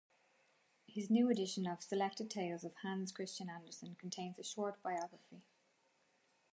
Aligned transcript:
His 0.87 1.11
new 1.11 1.29
edition 1.29 1.67
of 1.67 1.83
selected 1.83 2.31
tales 2.31 2.63
of 2.63 2.73
Hans 2.77 3.11
Christian 3.11 3.49
Andersen 3.49 3.93
contains 3.99 4.39
a 4.39 4.43
short 4.43 4.81
biography. 4.81 5.43